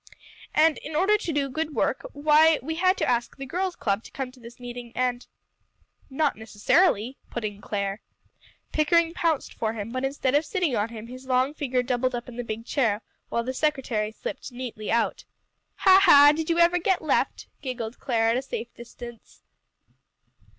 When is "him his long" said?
10.89-11.53